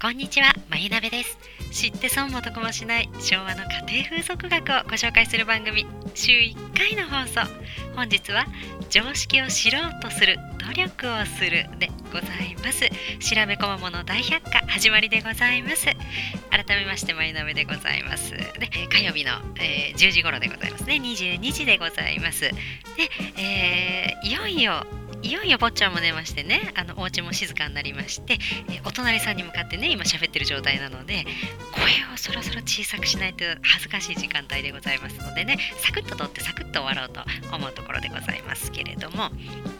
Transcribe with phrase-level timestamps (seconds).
[0.00, 1.36] こんにちは、まゆなべです。
[1.70, 5.84] 知って損も得もしない昭和の家庭風俗学をご紹介する番組、
[6.14, 7.40] 週1回の放送。
[7.94, 8.46] 本日は、
[8.88, 12.88] 常識を知ろうとする、努力をするでございます。
[12.88, 15.84] 調べ込むもの大百科、始まりでございます。
[15.84, 18.30] 改めまして、まゆなべでございます。
[18.30, 20.94] で、火曜日の、えー10時頃でございますね。
[20.94, 22.40] 22時でございます。
[22.40, 22.54] で、
[23.36, 24.86] えーいよいよ、
[25.22, 28.38] いよいよ坊ちゃんも寝ましてね、あのお家も静かになりまして、
[28.70, 31.26] えお隣さんに向かってね、今喋ってる状態なので、
[31.72, 31.84] 声
[32.14, 37.20] をそろそろ小さくしないと恥ずかしい時間帯でございますのでね、サクッと取ってサクッと終わろうと
[37.54, 39.30] 思うところでございますけれども、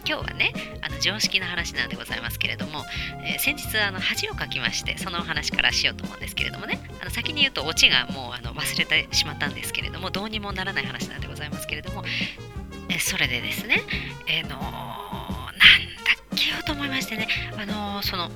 [0.05, 2.83] 今日はね、あの常識の話なんでございますけれども、
[3.25, 12.03] えー先日あの恥をかきまして、そのお話からしようと思うんですけれどもね、あの先に言うとオチがもうあの忘れてしまったんですけれども、どうにもならない話なんでございますけれども、
[12.89, 13.81] えそれでですね、
[14.27, 15.20] えーのなん
[15.61, 18.29] なんだっけよと思いましてね、あのその、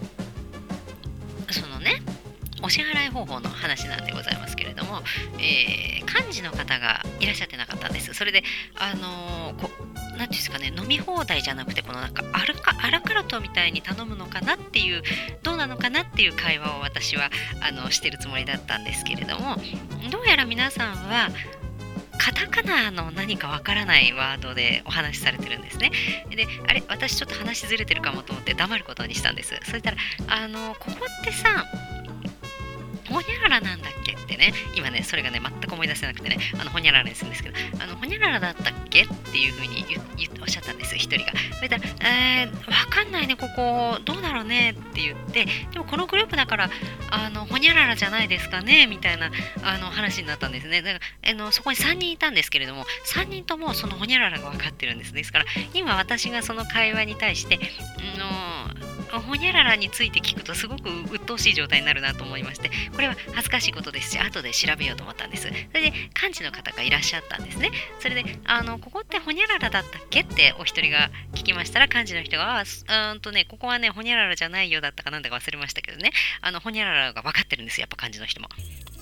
[1.52, 2.02] そのね、
[2.62, 5.02] お支払い方法の話なんでございますけれども、
[5.40, 8.14] えー幹事の方がいらっしゃってなかったんです。
[8.14, 8.44] それで、
[8.76, 15.04] あのーこうなんていうんですかね、飲み放題じゃなくて、このなんかアルカアラカルトみたいに頼むのかなっていう、
[15.44, 17.30] どうなのかなっていう会話を私は
[17.62, 19.58] あのしてるつもりだったんですけれども、
[20.10, 21.30] どうやら皆さんは、
[22.26, 25.92] カタカナの何かわからないワードでお話しされてるんですね。
[26.36, 29.54] で、あれ、私ちょっと話ずれてるかもと思って黙ることにしたんです。
[29.64, 31.68] そしたら、あの、ここってさ、
[33.10, 34.15] ほにゃららなんだっけ？
[34.36, 39.86] ってね、今ね、それがね、全く思い出せなくてね、あの、ほにゃららにするんですけど、あの、ほにゃららだったっけっていうふうに
[40.18, 41.34] 言っておっしゃったんです、一人が。
[41.56, 46.70] それたら、えー、わかんないね、ここ、どうだろうねって言って、でもこのグループだから、
[47.10, 49.32] あの、ほにゃららじゃないですかね、みたいな、
[49.64, 50.82] あの、話になったんですね。
[50.82, 55.14] だから、あの、そこに3人いたんですけれども、3人ともそのほにゃららが分かってるんです。
[55.14, 57.60] ですから、今私がその会話に対して、
[58.16, 65.48] あのほにゃららについて聞くとすごく鬱陶しい状態になるなと思いましてこれは恥ずかしいことですし後で調べようと思ったんです。
[65.48, 67.72] それで幹事の方がいらっしゃったんですね。
[68.00, 76.12] それであのここってほにゃららだったっけってお一人が聞きましたら幹事の人がうんとねここはねほにゃららじゃないよだったかなんだか忘れましたけどね。
[76.42, 78.50] あのほにゃららが分かってるんですよやっぱ幹事の人も。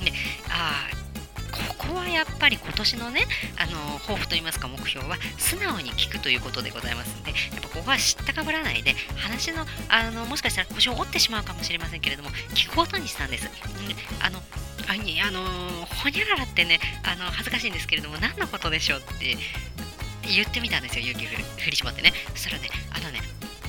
[0.03, 0.11] で
[0.49, 1.12] ああ
[1.53, 3.21] ここはやっぱり今年のね
[3.57, 13.45] あの抱負といいますか目標は素直に聞くということでございますのでやっぱここは知ったかぶらないで話のあのもしかしたら腰を折ってしまうかもしれませんけれども聞くことにしたんです。
[13.45, 14.39] うんあの
[14.87, 15.41] あいあの
[15.85, 19.37] ほにゃららってねあの恥ずかしいんですけれども何のことでしょうって
[20.27, 23.21] 言ってみたんですよ勇気振り絞ってねそしたらねあのね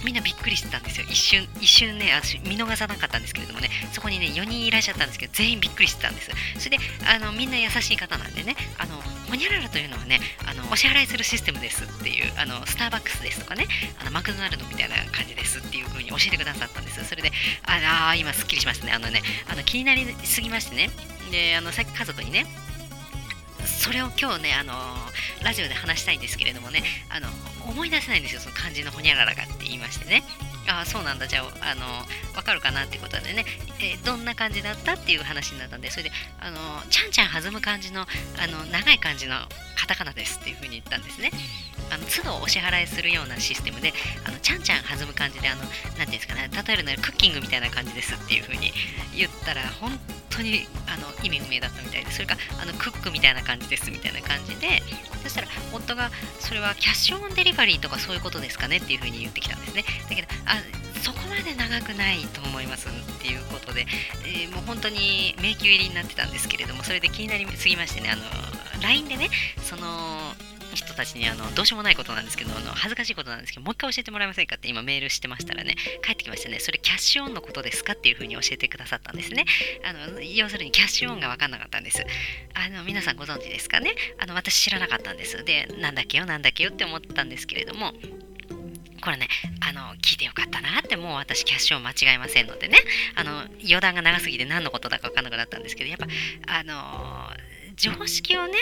[0.05, 1.07] みんなびっくりしてたんですよ。
[1.09, 6.31] 一瞬一瞬ね私見逃さなかったんですけれどもねそこにね4人いらっしゃったんですけど全員びっくりしてたんです。
[6.59, 13.67] それであのみんな優しい方なんでねあのほにゃららというのはねあのお支払いするシステムですっていうあのスターバックスですとかね
[14.01, 17.05] あのマクドナルドみたいな感じですっていう風に教えてくださったんです。
[17.05, 17.33] それで
[17.67, 18.93] ああ今すっきりしましたね。
[18.93, 20.91] あのねあの気になりすぎましてね。
[21.31, 22.47] であのさっき家族にね
[23.67, 24.73] それを今日ね、あの
[25.43, 27.29] ラジオで話したいんですけれどもね、あの
[27.69, 30.23] 思い出せないんですよ、その漢字のほにゃららがって言いましてね。
[30.67, 31.83] ああ、そうなんだ、じゃあ、あの
[32.35, 33.45] わかるかなってことでね、
[33.81, 36.59] えーどんな感じだったっていう話になったんで、それで、あの
[36.91, 39.37] ちゃんちゃん弾む感じの、あの長い感じの
[39.77, 41.31] カタカナですっていうふうに言ったんですね。
[41.91, 43.93] あの都度お支払いするようなシステムで、
[44.27, 48.73] あのちゃんちゃん弾む感じで、あのなんていうんですかね、例えるならクッキングみたいな感じですっていうふうに
[49.15, 49.99] 言ったら、本
[50.31, 54.83] 当にあの意味不明だったみたいで、それかあのクックみたいな感じですみたいな感じで、
[55.23, 56.11] そしたら夫が
[56.41, 59.85] それはキャッシュオンデリバリーとかそういうことですかねっていうふうに言ってきたんですね。
[60.09, 63.87] だけど、あそこまで長くないと思いますっていうことで、
[64.27, 68.23] えーもう本当に迷宮入りになってたんですけれども、それで気になりすぎましてね、あの
[68.83, 69.29] LINE でね、
[69.63, 70.33] その
[70.75, 76.59] 人たちにあのどうしようもないことなんですけどあの恥ずかしいことなんですけどもう一回教えてもらえませんかって今メールしてましたらね帰ってきましたね。
[76.59, 79.45] それキャッシュオンのことですかっていうふうに教えてくださったんですね。
[79.85, 82.05] あの要するにキャッシュオンが分かんなかったんです。
[82.55, 83.95] あの皆さんご存知ですかね？
[84.19, 85.45] あの私知らなかったんです。
[85.45, 87.93] でなんだっけよなんだっけよって思ったんですけれども
[89.05, 89.29] これね、
[89.61, 92.79] あの聞いてよかったなって、もう私、キャッシュオン間違えませんのでね、
[93.15, 96.07] あの余談が長すぎて何のことだか分からなくなったんですけど、やっぱ、
[96.47, 97.31] あの
[97.77, 98.55] 常識をね、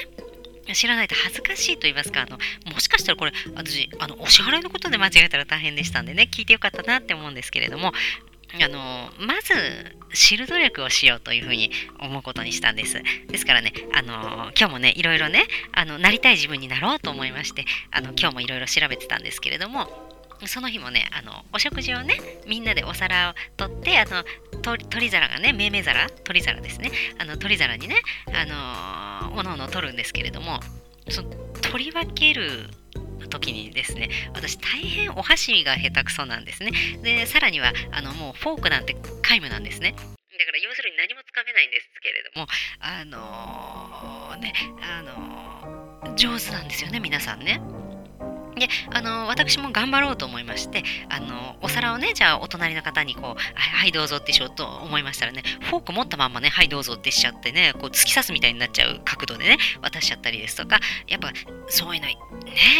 [0.74, 2.38] 知らないと恥ずかしいと言いますか、あの
[2.72, 7.92] もしかしたらこれ、私、あのお支払いのことで間違えたら大変でしたんでね、聞いてよかったなって思うんですけれども、
[8.60, 11.70] あのまず知る努力をしようというふうに
[12.00, 13.00] 思うことにしたんです。
[13.28, 20.11] ですからね、あの今日もね、いろいろね、あのなりたい自分になろうと思いまして、あの今日もいろいろ調べてたんですけれども、
[20.46, 24.24] その日もね、あのお食事をね、みんなでお皿を取って、あの
[24.62, 27.96] 取り皿がね、命名皿、取り皿ですね、あの取り皿にね、
[28.32, 30.60] あのおのおの取るんですけれども、
[31.08, 31.30] その
[31.62, 32.68] 取り分ける
[33.28, 36.72] 時にですね私大変お箸が下手くそなんですね。
[37.02, 39.92] でさらにはあのもうフォークなんて皆無なんですね。
[39.92, 42.46] だから要するに何もつかめないんですけれども
[42.80, 44.52] あのー、ね
[44.82, 47.60] あのー、上手なんですよね皆さんね。
[48.62, 60.78] であの私も頑張ろうと思いましてあのお皿をねじゃあお隣の方にこう「はいどうぞ」ってしようと思いましたらねフォーク持ったまんまね「はいどうぞ」ってしちゃってねこう突き刺すみたいになっちゃう角度でね渡しちゃったりですとか
[61.08, 61.32] やっぱ
[61.66, 62.16] そういうのね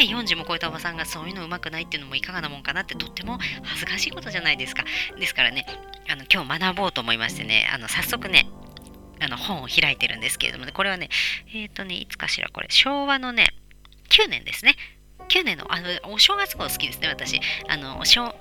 [0.08, 4.84] 40も超えたおばさんがそういうのうまくないっていうのもいかがなもんかなってとっても恥ずかしいことじゃないですか。
[5.19, 5.67] ですからね
[6.08, 8.46] あの今日学ぼうと思いましてねあの早速ね
[9.20, 11.08] あの本を開いてるんですけれどもねこれはね
[11.55, 13.46] えっ、ー、とねいつかしらこれ昭和のね
[14.11, 14.76] 9年ですね。
[15.32, 17.40] 9年のあのお正月号好きですね、私。
[17.67, 18.34] あの正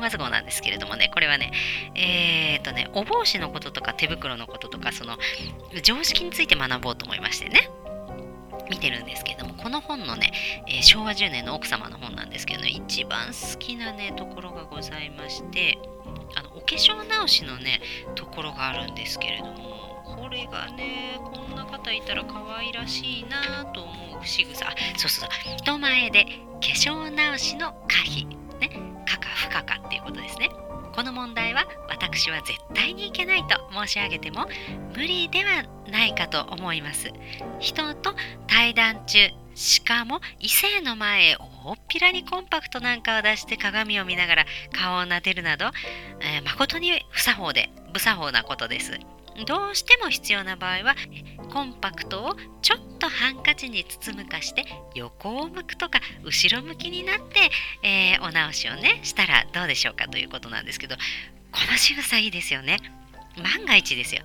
[0.00, 1.52] 月号なんですけれどもね、これはね、
[1.94, 5.16] えー、っとね、お帽子のこととか手袋のこととか、その
[5.84, 7.70] 常識について学ぼうと思いましてね。
[8.68, 10.32] 見てるんですけれども、この本のね、
[10.66, 15.78] えー、昭和10年の奥様の本なんですけどね、一番好きなね、ところがございまして、
[16.34, 17.80] あのお化粧直しのね、
[18.16, 19.78] ところがあるんですけれども、
[20.16, 23.87] これがねこんな方いたら可愛らしいなと
[24.24, 24.64] 仕草
[24.96, 25.56] そうそうそう。
[25.56, 26.30] 人前で化
[26.60, 28.26] 粧直しの可否。
[28.60, 28.70] ね。
[29.06, 30.50] 可か不可かっていうことですね。
[30.94, 34.46] この問題は私は絶対にいけないと申し上げても
[34.96, 37.12] 無理ではないかと思います。
[37.60, 38.14] 人と
[38.48, 45.66] 対談中しかも異性の前へ大っぴらにコンパクトなんかを出して鏡を見ながら顔を撫でるなど、
[46.20, 48.98] えー、誠に不作法で不作法なことです。
[49.46, 50.94] どうしても必要な場合は
[51.52, 54.64] コンパクトをちょっとハンカチに包むかして
[54.94, 57.50] 横を向くとか後ろ向きになって、
[57.86, 62.78] えー、お直しをねしたらどうでしょうかということなんですけどこの仕草いいですよね。
[63.42, 64.22] 万が一ですよ。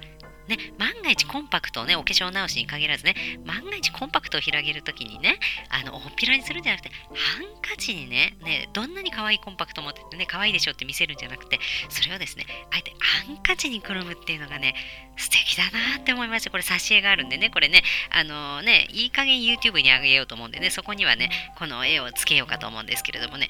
[0.48, 11.60] ね、万が一コンパクトをね、お化粧直しに限らずね、万が一コンパクトを広げるときにね、あの、おっぴらにするんじゃなくて、ハンカチにね、ね、どんなに可愛いコンパクト持っててね、可愛いでしょって見せるんじゃなくて、
[11.90, 14.76] それをですね、あえてハンカチにくるむっていうのがね、
[15.18, 16.52] 素敵だなって思いました。
[16.52, 23.48] これ挿絵があるんでね、これね、あのー、ね、いい加減 YouTube にあげようと思うんでね、そこにはね、この絵をつけようかと思うんですけれどもね、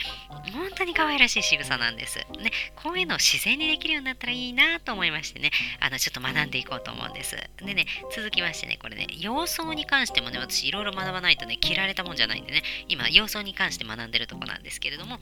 [0.54, 2.20] 本当に可愛らしい仕草なんです。
[2.20, 7.36] ね、こういうのを自然にできるようになったらいいなと思いましてね、あの、ちょっと学んでいこうと思うんです。
[7.66, 7.86] でね、
[8.16, 15.20] 続きましてね、これね、様相に関してもね、私いろいろ学ばないとね、着られたもんじゃないんでね、今、様相に関して学んでるとこなんですけれども、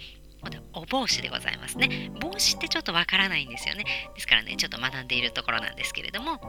[0.74, 2.12] お帽子でございますね。
[2.19, 3.84] 帽子ってちょっとわからないんですよね。
[4.16, 6.40] ですからね、ちょっと学んでいるところなんですけれども、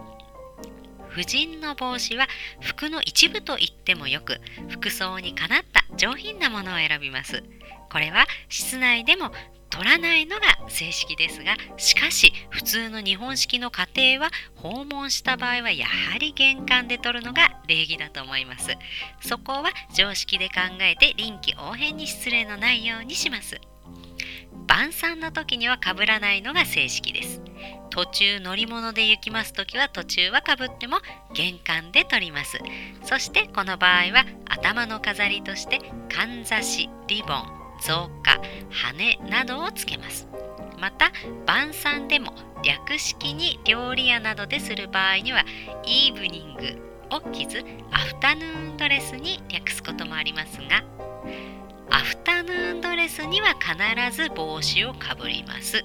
[1.12, 2.26] 婦人の帽子は
[2.60, 7.44] 服の一部と言ってもよく服装にかなった上品なものを選びます
[7.90, 9.30] これは室内でも
[9.72, 18.76] 取らないのが正式ですがしかし普通の日本式の家庭は訪問した場合はやはり玄関で取るのが礼儀だと思います。
[19.22, 19.64] そこは
[19.94, 23.58] 常識で考えて臨機応変に失礼のないようにします。
[24.66, 27.40] 晩餐の時にはかぶらないのが正式です。
[27.88, 30.98] 途中乗り物で行きます時は途中はかぶっても
[31.34, 32.58] 玄関で取ります。
[33.04, 35.78] そしてこの場合は頭の飾りとして
[36.14, 37.61] かんざしリボン。
[37.84, 38.40] 増加
[38.70, 40.28] 羽などをつけます。
[40.78, 41.12] また
[41.46, 42.32] 晩餐でも
[42.64, 45.44] 略式に料理屋などでする場合には
[45.84, 50.82] イーブニングを着ずアフタヌーンドレスに略すこともありますが
[51.90, 55.82] アフタヌーンドレスには必ず帽子をかぶります。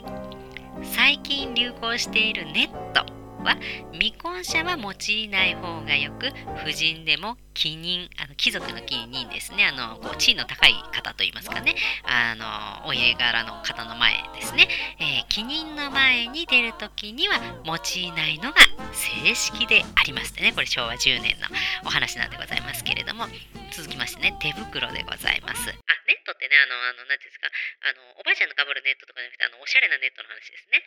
[0.83, 3.16] 最近流行しているネット
[3.47, 3.55] は
[3.93, 6.31] 未婚者は用いない方がよく
[6.63, 9.65] 婦人でも貴人あの貴族の貴人ですね。
[9.65, 11.75] あのこう地位の高い方といいますかね。
[12.03, 14.67] あのお家柄の方の前ですね、
[14.99, 18.57] えー、貴人の前に出る時には用いないのが
[18.91, 20.51] 正式でありますね。
[20.53, 21.47] これ昭和10年の
[21.85, 23.25] お話なんでございますけれども。
[23.71, 25.69] 続きましてね手袋でございます。
[25.69, 25.73] あ
[26.09, 27.45] ネットってねあの何ていうんですか。
[27.85, 30.81] あのおばあちゃんのかぶるネットとかじゃなくてあのおしゃれなネットの話ですね。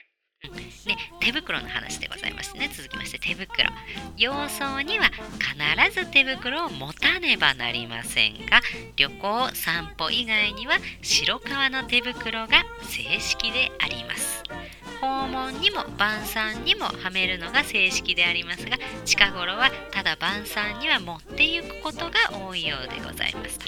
[0.87, 2.71] で手袋の話でございましてね。
[2.73, 3.71] 続きまして手袋。
[4.17, 8.61] 洋装には必ず手袋を持たねばなりませんが
[8.97, 14.43] 旅行散歩以外には白革の手袋が正式であります。
[15.01, 23.59] 訪問にも晩餐にもはめるのが正式でありますが近頃はただ晩餐には持っていくことが多いようでございます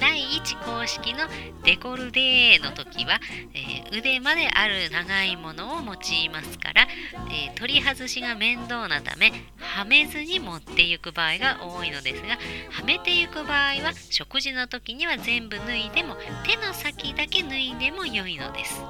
[0.00, 1.20] 第1公式の
[1.64, 3.20] デコルデーの時は、
[3.54, 6.86] えー、腕まである長いものを用いますから、
[7.30, 12.38] えー、取り外しが面倒なためはめずに持っていく場合が多いのですが
[12.70, 18.82] はめていく場合は食事の時には全部脱いでも手の先だけ脱いでも良いのです。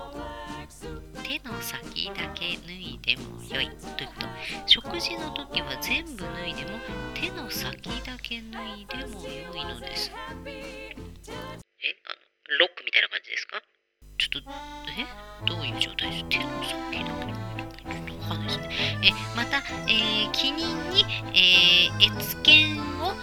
[1.22, 4.02] 手の先だけ脱いでもよいと。
[4.02, 4.26] いうこと
[4.66, 6.78] 食事の時は全部脱いでも
[7.14, 10.10] 手の先だけ脱いでもよいのです。
[10.10, 10.14] え
[12.06, 12.12] あ
[12.52, 13.62] のロックみたいな感じですか？
[14.18, 14.50] ちょっと
[14.98, 15.06] え？
[15.46, 16.24] どういう状態です？
[16.28, 17.18] 手の先だけちょっ
[17.82, 18.36] とわか。
[18.36, 18.68] んないですね。
[19.04, 20.58] えまた、えー、記人
[20.90, 23.14] に、えー、越見を、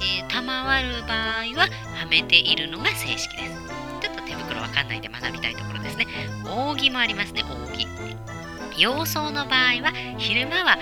[0.00, 3.65] えー、賜る場合ははめているのが正式です
[4.76, 6.06] ちょっと手袋わかんないで学びたいところですね。
[6.44, 7.86] 扇もありますね扇。
[8.78, 10.78] 洋装の場合は昼間は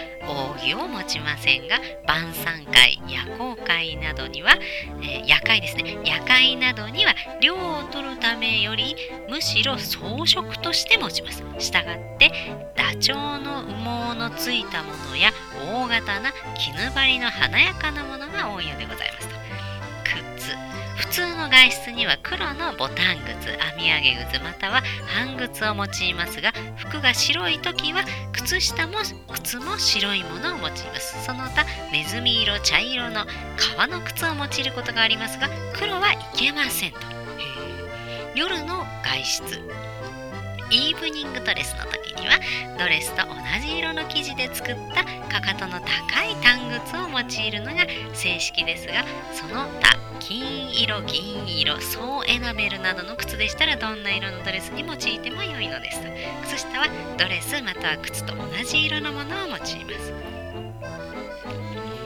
[0.58, 4.58] 扇を持ちませんが晩餐会夜行会などには、
[5.00, 5.98] えー、夜会ですね。
[6.04, 8.96] 夜会などには量を取るためより
[9.28, 11.44] むしろ装飾として持ちます。
[11.58, 12.32] したがって
[12.74, 15.30] ダチョウの羽毛のついたものや
[15.72, 19.43] 大型な絹張りの華やかなものが多いようでございますと。
[20.96, 28.94] 普通の外出には黒のボタン靴編み上げ靴または半靴を用いますが服が白い時は靴下も
[29.32, 31.24] 靴も白いものを用います。
[31.24, 33.26] その他ネズミ色茶色の
[33.74, 36.98] 革の靴を用いることがありますが黒はいけませんと。
[38.34, 39.84] 夜の外出。
[40.71, 42.38] イーブニングドレスの時には
[42.78, 56.00] ドレスと同じ色の生地で作ったかかとの高い短靴を用いるのが正式ですがその他金色銀色総エナメルなどの靴でしたらどんな色のドレスに用いても良いのです。
[56.49, 56.87] 靴下は
[57.18, 59.75] ドレスまたは靴と同じ色のものを用います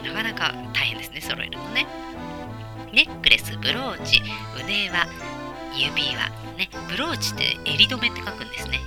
[0.05, 1.87] なかなか大変ですね揃えるのね。
[2.91, 4.21] ネックレスブローチ
[4.59, 5.05] 腕輪
[5.75, 6.29] 指輪。
[6.57, 8.79] ねブローチって襟止めって書くんですね。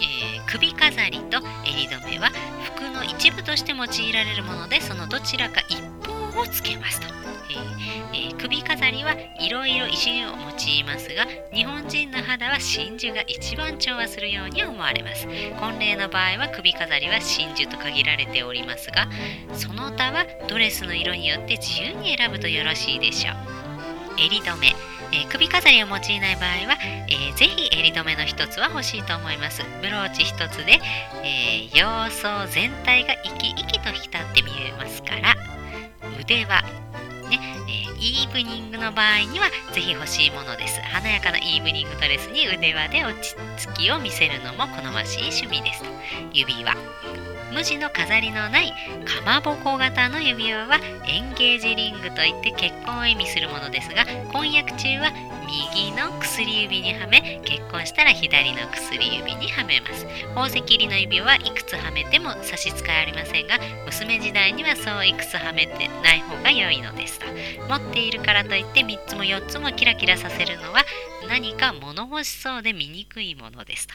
[0.00, 2.30] えー、首飾りと襟止めは
[2.74, 7.06] 服の一部として用いられるものでそのどちらか一方をつけますと、
[7.50, 8.28] えー。
[8.28, 15.26] えー、首飾りはいろいろ石を用いますが日本人の肌は真珠が一番調和するように思われます。
[15.58, 19.08] 婚礼の場合は首飾りは真珠と限られておりますが
[19.52, 23.57] その他はドレスの色によって自由に選ぶとよろしいでしょう。
[24.18, 24.74] 襟止め
[25.10, 29.62] えー、首飾りを用いない場合は、えー、ぜひ襟留めの一つは欲しいと思います。
[29.80, 30.80] ブローチ一つで、
[31.22, 35.34] えー、様相全体が生き生きと浸って見えますから、
[36.20, 36.62] 腕は、
[37.30, 40.80] ねえー、イーブニングの場合にはぜひ欲しいものです。
[40.82, 43.34] 華やかなイーブニングドレスに腕輪で落ち
[43.74, 45.88] 着きを見せるのも好ましい趣味ですと。
[46.32, 46.74] 指輪。
[47.52, 48.70] 無地の飾りのない
[49.04, 55.12] かまぼこ型の指輪はエンゲージリングといって結婚を意味するものですが婚約中は
[55.48, 60.06] 右の薬指にはめ結婚したら左の薬指にはめます。
[60.34, 67.26] 宝石入りの指輪はいくつはめても差し支えありませんが娘時代にはそういくつはめてない方が良いのですと。
[67.68, 70.84] 持っているからといって3つも4つもキラキラさせるのは
[71.28, 73.94] 何か物欲しそうで醜いものですと。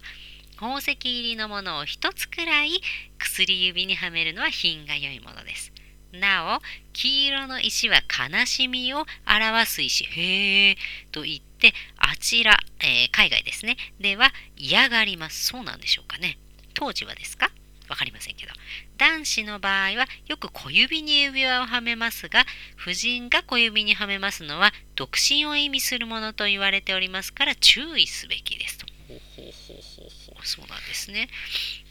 [0.64, 2.80] 宝石入りのものを1つくらい
[3.20, 5.74] 薬指にはめるのは品が良いものです。
[6.14, 6.62] なお、
[6.94, 10.06] 黄色の石は悲しみを表す石。
[10.06, 10.78] へえ
[11.12, 13.76] と言って、あちら、えー、海外ですね。
[14.00, 15.48] では嫌がります。
[15.48, 16.38] そうなんでしょうかね。
[16.74, 17.52] 当時はですか？
[17.90, 18.54] わかりませんけど。
[18.98, 22.46] 男子の場合はよく小指に指輪をはめますが、
[22.78, 28.86] 婦人が小指にはめますのは独身を意味するものと言われておりますから注意すべきですと。
[29.10, 29.52] ほうほう
[29.96, 30.48] ほうほう。
[30.48, 31.30] そうなんですね。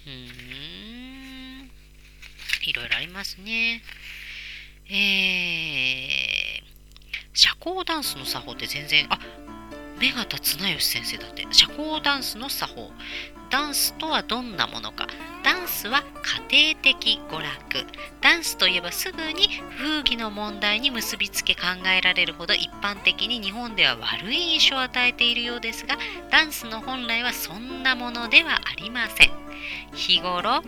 [0.06, 1.70] うん。
[2.64, 3.82] いろいろありますね。
[4.88, 6.64] えー、
[7.32, 9.18] 社交ダンスの作法って全然、あ
[9.98, 11.46] 目形綱吉先生だって。
[11.52, 12.92] 社交ダンスの作法。
[13.52, 15.06] ダンスとはどんなものか。
[15.44, 16.02] ダンスは
[16.48, 17.86] 家庭的娯楽。
[18.22, 21.60] ダンスといえばすぐに風紀の問題に結びつけ考
[21.94, 25.98] えられるほど一般的に日本では悪い印象を与えているようですが、
[26.30, 29.30] ダンスの本来はそんなものではありません。
[29.92, 30.62] 日頃、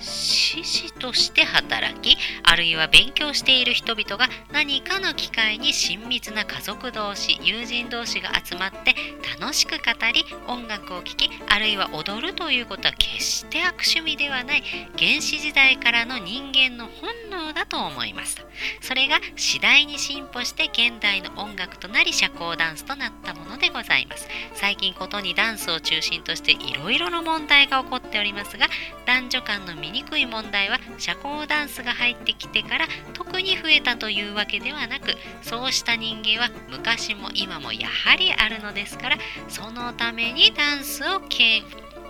[0.00, 8.94] 獅子として働きあるいは勉強している人々が何かの機会に親密な家族同士友人同士が集まって
[9.40, 9.76] 楽しく語
[10.12, 14.62] り音楽を聴きあるいは踊るということは決して悪趣味ではない
[14.98, 18.38] 原始時代からの人間の本能だと思います
[18.80, 24.28] それが次第に進歩して現代の音楽となり社交ダンスとなったものでございます。
[24.54, 28.66] 最近ことにダンスを中心としていろいろな問題が起こっておりますが
[29.06, 39.16] 男女間のにくい問題は社交ダンスが入ってきてから特に増えたというわけではなくそうした人間は昔も今もやはりあるのですから
[39.48, 41.20] そのためにダンスを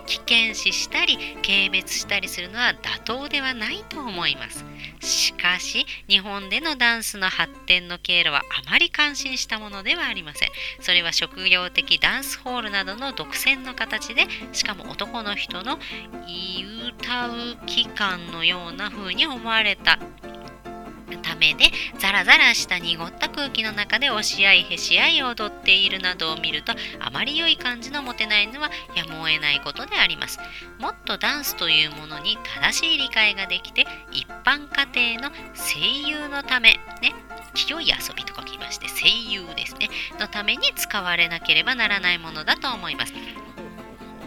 [0.05, 4.65] 危険視したり軽蔑したりするのは妥当ではないと思います。
[4.99, 10.49] しかし日本でのダンスの発展の経路はあまり感心したものではありません。
[10.81, 15.79] それは職業的ダンスホールなどの独占の形でしかも男の人の
[16.27, 16.81] 言う
[17.65, 19.99] 期間のような風に思われた。
[21.41, 21.65] 目で
[21.97, 30.39] ザラザラした濁った空気の中で押し合いへし合い踊っているなどを見るとあまり良い感じの持てないのはやむを得ないことであります。
[30.79, 37.13] もっとダンスというものに正しい理解ができて一般家庭の声優のためね
[37.55, 43.13] 清い遊びと書きまして声優ですねのために使われなければならないものだと思います。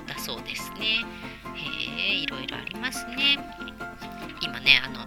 [0.06, 1.04] だそうですね。
[1.54, 3.38] へえいろいろありますね。
[4.40, 5.06] 今ねあの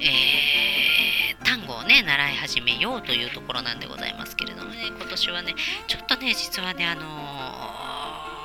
[0.00, 0.83] えー、
[1.94, 5.54] ね習い始めようというところなんでございますけれどもね今年はね
[5.86, 7.43] ちょっとね実はねあのー、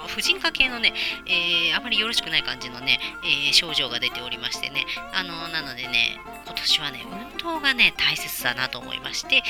[0.09, 0.93] 婦人科系のね、
[1.25, 9.43] えー、あまりよろしくない感じのね、えー、症状が出ておりましてね、あの、なのでね、今年はね、運動がね、大切だなと思いまして、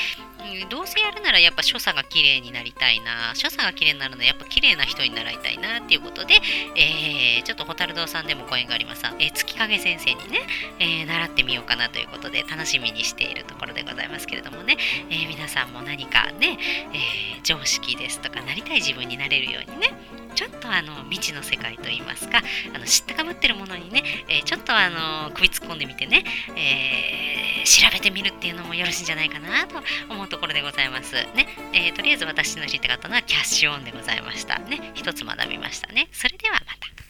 [0.61, 6.35] うん、どうせやるならやっぱ所作が綺麗になりたいな、所作が綺麗になるのはやっぱ綺麗な人になりたいなっていうことで、
[6.75, 10.39] えー、ちょっと蛍堂さんでもご縁があります、えー、月影先生にね、
[10.79, 14.77] えー、習ってみようかなということで楽しみにしているところでございますけれどもね、
[15.09, 16.57] えー、皆さんも何かね、
[16.93, 19.93] えー、常識ですとかなりたい自分になれるようにね、
[20.39, 22.41] ちょっとあの未知の世界といいますか
[22.73, 26.23] あの知ったかぶってるものにね、えー、ちょっとあの首突っ込んでみてね、
[26.55, 29.75] えー、調べてみるっていうのもよろしいんじゃないかなと
[30.09, 31.15] 思うところでございます。
[31.35, 34.59] ねえー、とりあえず私の知りたかったのはキャッシュオンでございました。
[34.59, 36.07] ね、一つ学びましたね。
[36.13, 37.08] それではまた。